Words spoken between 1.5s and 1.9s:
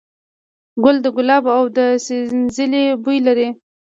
او د